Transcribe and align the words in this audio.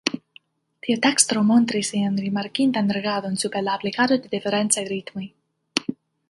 Tiu 0.85 0.95
teksto 1.01 1.43
montris 1.49 1.91
lian 1.95 2.17
rimarkindan 2.23 2.89
regadon 2.99 3.37
super 3.43 3.63
la 3.67 3.77
aplikado 3.81 4.19
de 4.25 4.33
diferencaj 4.33 4.87
ritmoj. 4.95 5.27